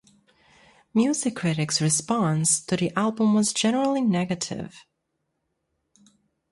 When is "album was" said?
2.97-3.53